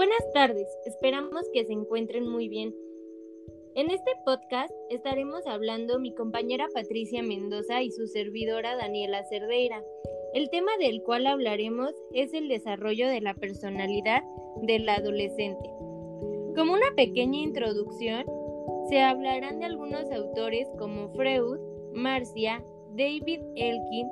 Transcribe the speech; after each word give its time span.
Buenas 0.00 0.32
tardes, 0.32 0.66
esperamos 0.86 1.42
que 1.52 1.66
se 1.66 1.74
encuentren 1.74 2.26
muy 2.26 2.48
bien. 2.48 2.74
En 3.74 3.90
este 3.90 4.12
podcast 4.24 4.72
estaremos 4.88 5.46
hablando 5.46 5.98
mi 5.98 6.14
compañera 6.14 6.68
Patricia 6.72 7.22
Mendoza 7.22 7.82
y 7.82 7.90
su 7.90 8.06
servidora 8.06 8.76
Daniela 8.76 9.22
Cerdeira. 9.24 9.84
El 10.32 10.48
tema 10.48 10.72
del 10.78 11.02
cual 11.02 11.26
hablaremos 11.26 11.92
es 12.14 12.32
el 12.32 12.48
desarrollo 12.48 13.08
de 13.08 13.20
la 13.20 13.34
personalidad 13.34 14.22
del 14.62 14.88
adolescente. 14.88 15.68
Como 16.56 16.72
una 16.72 16.94
pequeña 16.96 17.38
introducción, 17.38 18.24
se 18.88 19.00
hablarán 19.00 19.58
de 19.58 19.66
algunos 19.66 20.10
autores 20.10 20.66
como 20.78 21.10
Freud, 21.10 21.60
Marcia, 21.92 22.64
David 22.96 23.42
Elkin, 23.54 24.08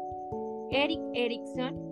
Eric 0.71 1.01
Erikson 1.15 1.88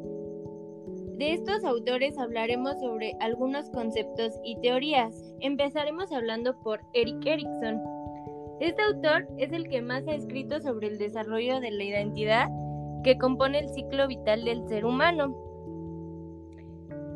de 1.16 1.32
estos 1.32 1.64
autores 1.64 2.18
hablaremos 2.18 2.78
sobre 2.78 3.16
algunos 3.20 3.70
conceptos 3.70 4.34
y 4.44 4.60
teorías. 4.60 5.14
Empezaremos 5.40 6.12
hablando 6.12 6.54
por 6.60 6.80
Eric 6.92 7.24
Erikson. 7.24 7.80
Este 8.60 8.82
autor 8.82 9.26
es 9.38 9.52
el 9.52 9.68
que 9.68 9.80
más 9.80 10.06
ha 10.08 10.14
escrito 10.14 10.60
sobre 10.60 10.88
el 10.88 10.98
desarrollo 10.98 11.60
de 11.60 11.70
la 11.70 11.84
identidad 11.84 12.48
que 13.02 13.16
compone 13.16 13.60
el 13.60 13.68
ciclo 13.70 14.06
vital 14.08 14.44
del 14.44 14.68
ser 14.68 14.84
humano. 14.84 15.34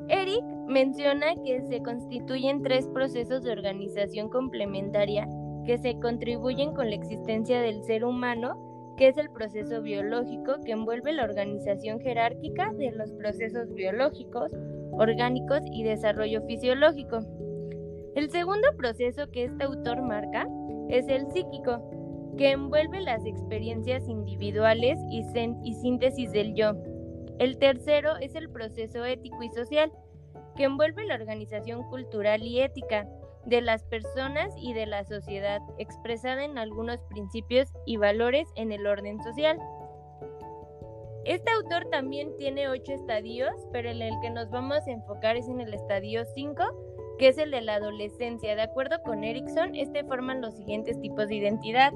Eric 0.08 0.44
menciona 0.66 1.34
que 1.44 1.60
se 1.68 1.82
constituyen 1.82 2.62
tres 2.62 2.88
procesos 2.88 3.42
de 3.42 3.52
organización 3.52 4.30
complementaria 4.30 5.28
que 5.66 5.76
se 5.76 5.98
contribuyen 6.00 6.72
con 6.72 6.88
la 6.88 6.96
existencia 6.96 7.60
del 7.60 7.82
ser 7.84 8.04
humano 8.04 8.69
que 9.00 9.08
es 9.08 9.16
el 9.16 9.30
proceso 9.30 9.80
biológico 9.80 10.60
que 10.62 10.72
envuelve 10.72 11.14
la 11.14 11.24
organización 11.24 12.00
jerárquica 12.00 12.70
de 12.74 12.92
los 12.92 13.10
procesos 13.12 13.72
biológicos, 13.72 14.52
orgánicos 14.92 15.60
y 15.72 15.84
desarrollo 15.84 16.42
fisiológico. 16.42 17.20
El 18.14 18.30
segundo 18.30 18.68
proceso 18.76 19.30
que 19.30 19.44
este 19.44 19.64
autor 19.64 20.02
marca 20.02 20.46
es 20.90 21.08
el 21.08 21.32
psíquico, 21.32 22.34
que 22.36 22.50
envuelve 22.50 23.00
las 23.00 23.24
experiencias 23.24 24.06
individuales 24.06 24.98
y, 25.08 25.24
y 25.64 25.74
síntesis 25.76 26.30
del 26.32 26.54
yo. 26.54 26.74
El 27.38 27.56
tercero 27.56 28.18
es 28.18 28.34
el 28.34 28.50
proceso 28.50 29.02
ético 29.06 29.42
y 29.42 29.48
social, 29.48 29.90
que 30.56 30.64
envuelve 30.64 31.06
la 31.06 31.14
organización 31.14 31.88
cultural 31.88 32.42
y 32.42 32.60
ética, 32.60 33.08
de 33.46 33.60
las 33.60 33.84
personas 33.84 34.52
y 34.56 34.74
de 34.74 34.86
la 34.86 35.04
sociedad, 35.04 35.60
expresada 35.78 36.44
en 36.44 36.58
algunos 36.58 36.98
principios 37.04 37.68
y 37.86 37.96
valores 37.96 38.48
en 38.56 38.72
el 38.72 38.86
orden 38.86 39.22
social. 39.22 39.58
Este 41.24 41.50
autor 41.50 41.86
también 41.90 42.36
tiene 42.38 42.68
ocho 42.68 42.92
estadios, 42.92 43.54
pero 43.72 43.90
en 43.90 44.00
el 44.02 44.14
que 44.20 44.30
nos 44.30 44.50
vamos 44.50 44.86
a 44.86 44.90
enfocar 44.90 45.36
es 45.36 45.48
en 45.48 45.60
el 45.60 45.74
estadio 45.74 46.24
5, 46.24 46.64
que 47.18 47.28
es 47.28 47.38
el 47.38 47.50
de 47.50 47.60
la 47.60 47.74
adolescencia. 47.74 48.56
De 48.56 48.62
acuerdo 48.62 49.02
con 49.02 49.22
Erickson, 49.22 49.74
este 49.74 50.02
forman 50.04 50.40
los 50.40 50.54
siguientes 50.54 50.98
tipos 51.00 51.28
de 51.28 51.36
identidad. 51.36 51.92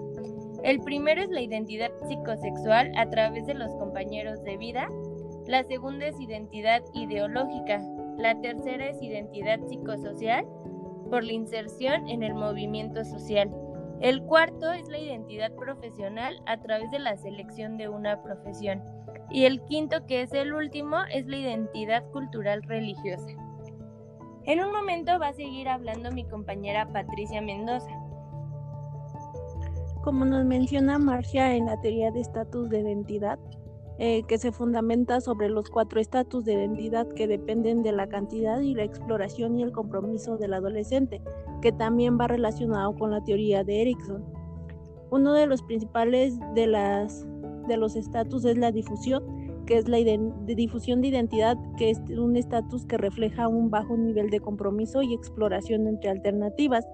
El 0.63 0.81
primero 0.81 1.23
es 1.23 1.31
la 1.31 1.41
identidad 1.41 1.91
psicosexual 2.07 2.93
a 2.97 3.09
través 3.09 3.47
de 3.47 3.55
los 3.55 3.75
compañeros 3.77 4.43
de 4.45 4.59
vida. 4.59 4.89
La 5.47 5.63
segunda 5.65 6.07
es 6.07 6.21
identidad 6.21 6.83
ideológica. 6.93 7.83
La 8.19 8.39
tercera 8.41 8.89
es 8.89 9.03
identidad 9.03 9.59
psicosocial 9.67 10.47
por 11.11 11.25
la 11.25 11.33
inserción 11.33 12.09
en 12.09 12.23
el 12.23 12.35
movimiento 12.35 13.05
social. 13.05 13.51
El 14.01 14.23
cuarto 14.23 14.73
es 14.73 14.89
la 14.89 14.99
identidad 14.99 15.53
profesional 15.55 16.43
a 16.47 16.61
través 16.61 16.91
de 16.91 16.99
la 16.99 17.17
selección 17.17 17.77
de 17.77 17.89
una 17.89 18.23
profesión. 18.23 18.83
Y 19.31 19.45
el 19.45 19.63
quinto, 19.63 20.05
que 20.07 20.23
es 20.23 20.33
el 20.33 20.53
último, 20.53 20.99
es 21.13 21.27
la 21.27 21.37
identidad 21.37 22.05
cultural 22.11 22.63
religiosa. 22.65 23.29
En 24.45 24.61
un 24.63 24.73
momento 24.73 25.19
va 25.19 25.29
a 25.29 25.33
seguir 25.33 25.69
hablando 25.69 26.13
mi 26.13 26.25
compañera 26.25 26.87
Patricia 26.93 27.41
Mendoza. 27.41 27.91
Como 30.03 30.27
nos 30.27 30.45
menciona 30.45 30.99
Marcia 30.99 31.55
en 31.55 31.65
la 31.65 31.81
teoría 31.81 32.11
de 32.11 32.21
estatus 32.21 32.69
de 32.69 32.81
identidad, 32.81 33.39
eh, 33.99 34.25
que 34.25 34.39
se 34.39 34.51
fundamenta 34.51 35.21
sobre 35.21 35.49
los 35.49 35.71
cuatro 35.71 36.01
estatus 36.01 36.45
de 36.45 36.55
identidad 36.55 37.07
que 37.09 37.29
dependen 37.29 37.85
de 37.85 37.93
la 37.93 38.09
cantidad 38.09 38.61
y 38.61 38.75
la 38.75 38.83
exploración 38.83 39.57
y 39.57 39.63
el 39.63 39.71
compromiso 39.71 40.37
del 40.37 40.55
adolescente, 40.55 41.23
que 41.63 41.71
también 41.71 42.19
va 42.19 42.27
relacionado 42.27 42.97
con 42.97 43.13
la 43.13 43.23
teoría 43.23 43.63
de 43.63 43.83
Erickson. 43.83 44.25
Uno 45.11 45.33
de 45.33 45.47
los 45.47 45.63
principales 45.63 46.37
de, 46.55 46.67
las, 46.67 47.25
de 47.69 47.77
los 47.77 47.95
estatus 47.95 48.45
es 48.45 48.59
la 48.59 48.73
difusión, 48.73 49.23
que 49.65 49.79
es 49.79 49.89
la 49.89 49.99
difusión 49.99 51.01
de 51.01 51.09
identidad, 51.09 51.57
que 51.79 51.91
es 51.91 52.01
un 52.11 52.37
estatus 52.37 52.85
que 52.87 52.99
refleja 52.99 53.47
un 53.47 53.71
bajo 53.71 53.97
nivel 53.97 54.29
de 54.29 54.41
compromiso 54.41 55.03
y 55.03 55.15
exploración 55.15 55.87
entre 55.87 56.11
alternativas. 56.11 56.85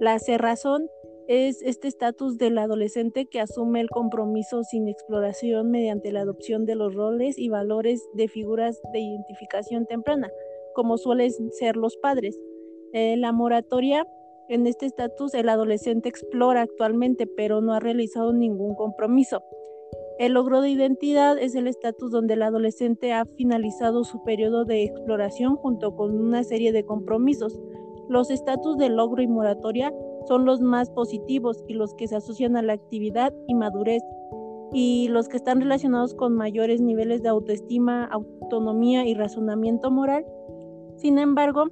La 0.00 0.18
cerrazón 0.18 0.88
es 1.26 1.62
este 1.62 1.88
estatus 1.88 2.36
del 2.36 2.58
adolescente 2.58 3.26
que 3.26 3.40
asume 3.40 3.80
el 3.80 3.88
compromiso 3.88 4.62
sin 4.62 4.88
exploración 4.88 5.70
mediante 5.70 6.12
la 6.12 6.20
adopción 6.20 6.66
de 6.66 6.74
los 6.74 6.94
roles 6.94 7.38
y 7.38 7.48
valores 7.48 8.06
de 8.14 8.28
figuras 8.28 8.80
de 8.92 9.00
identificación 9.00 9.86
temprana, 9.86 10.30
como 10.74 10.98
suelen 10.98 11.30
ser 11.52 11.76
los 11.76 11.96
padres. 11.96 12.38
Eh, 12.92 13.16
la 13.16 13.32
moratoria, 13.32 14.06
en 14.48 14.66
este 14.66 14.86
estatus 14.86 15.32
el 15.34 15.48
adolescente 15.48 16.10
explora 16.10 16.62
actualmente, 16.62 17.26
pero 17.26 17.62
no 17.62 17.72
ha 17.72 17.80
realizado 17.80 18.32
ningún 18.34 18.74
compromiso. 18.74 19.42
El 20.18 20.34
logro 20.34 20.60
de 20.60 20.70
identidad 20.70 21.38
es 21.38 21.54
el 21.54 21.66
estatus 21.66 22.10
donde 22.10 22.34
el 22.34 22.42
adolescente 22.42 23.12
ha 23.12 23.24
finalizado 23.24 24.04
su 24.04 24.22
periodo 24.22 24.64
de 24.64 24.84
exploración 24.84 25.56
junto 25.56 25.96
con 25.96 26.20
una 26.20 26.44
serie 26.44 26.70
de 26.70 26.84
compromisos. 26.84 27.58
Los 28.08 28.30
estatus 28.30 28.76
de 28.76 28.90
logro 28.90 29.22
y 29.22 29.26
moratoria 29.26 29.92
son 30.26 30.44
los 30.44 30.60
más 30.60 30.90
positivos 30.90 31.62
y 31.68 31.74
los 31.74 31.94
que 31.94 32.08
se 32.08 32.16
asocian 32.16 32.56
a 32.56 32.62
la 32.62 32.72
actividad 32.72 33.32
y 33.46 33.54
madurez 33.54 34.02
y 34.72 35.08
los 35.08 35.28
que 35.28 35.36
están 35.36 35.60
relacionados 35.60 36.14
con 36.14 36.34
mayores 36.34 36.80
niveles 36.80 37.22
de 37.22 37.28
autoestima, 37.28 38.06
autonomía 38.06 39.06
y 39.06 39.14
razonamiento 39.14 39.90
moral. 39.90 40.26
Sin 40.96 41.18
embargo, 41.18 41.66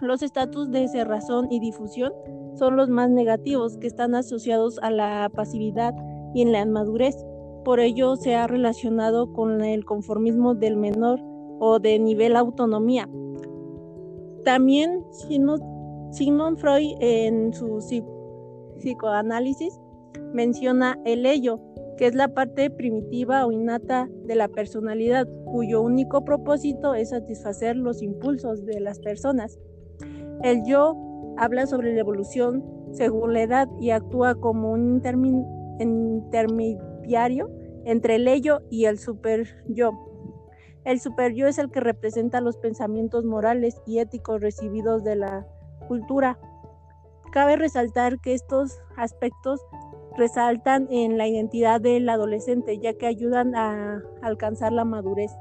los 0.00 0.22
estatus 0.22 0.70
de 0.70 0.88
cerrazón 0.88 1.48
y 1.50 1.60
difusión 1.60 2.12
son 2.54 2.76
los 2.76 2.88
más 2.90 3.10
negativos 3.10 3.78
que 3.78 3.86
están 3.86 4.14
asociados 4.14 4.78
a 4.82 4.90
la 4.90 5.30
pasividad 5.34 5.94
y 6.34 6.42
en 6.42 6.52
la 6.52 6.60
inmadurez. 6.60 7.16
Por 7.64 7.80
ello 7.80 8.16
se 8.16 8.34
ha 8.34 8.46
relacionado 8.46 9.32
con 9.32 9.62
el 9.62 9.84
conformismo 9.84 10.54
del 10.54 10.76
menor 10.76 11.20
o 11.58 11.78
de 11.78 11.98
nivel 11.98 12.36
autonomía. 12.36 13.08
También 14.44 15.04
si 15.12 15.38
no 15.38 15.56
Sigmund 16.10 16.58
Freud 16.58 16.96
en 17.00 17.52
su 17.52 17.78
psicoanálisis 18.78 19.80
menciona 20.32 20.98
el 21.04 21.24
ello, 21.24 21.60
que 21.96 22.06
es 22.06 22.14
la 22.16 22.34
parte 22.34 22.68
primitiva 22.70 23.46
o 23.46 23.52
innata 23.52 24.08
de 24.24 24.34
la 24.34 24.48
personalidad, 24.48 25.28
cuyo 25.44 25.82
único 25.82 26.24
propósito 26.24 26.94
es 26.94 27.10
satisfacer 27.10 27.76
los 27.76 28.02
impulsos 28.02 28.64
de 28.64 28.80
las 28.80 28.98
personas. 28.98 29.58
El 30.42 30.64
yo 30.64 30.96
habla 31.36 31.66
sobre 31.66 31.94
la 31.94 32.00
evolución 32.00 32.64
según 32.92 33.34
la 33.34 33.42
edad 33.42 33.68
y 33.80 33.90
actúa 33.90 34.34
como 34.34 34.72
un 34.72 35.00
intermediario 35.78 37.50
entre 37.84 38.16
el 38.16 38.26
ello 38.26 38.62
y 38.68 38.86
el 38.86 38.98
super 38.98 39.46
yo. 39.68 39.92
El 40.84 40.98
super 40.98 41.34
yo 41.34 41.46
es 41.46 41.58
el 41.58 41.70
que 41.70 41.78
representa 41.80 42.40
los 42.40 42.56
pensamientos 42.56 43.24
morales 43.24 43.80
y 43.86 43.98
éticos 43.98 44.40
recibidos 44.40 45.04
de 45.04 45.14
la 45.16 45.46
cultura. 45.90 46.38
Cabe 47.32 47.56
resaltar 47.56 48.20
que 48.20 48.32
estos 48.32 48.78
aspectos 48.96 49.60
resaltan 50.16 50.86
en 50.88 51.18
la 51.18 51.26
identidad 51.26 51.80
del 51.80 52.08
adolescente, 52.08 52.78
ya 52.78 52.94
que 52.94 53.08
ayudan 53.08 53.56
a 53.56 54.00
alcanzar 54.22 54.70
la 54.70 54.84
madurez. 54.84 55.32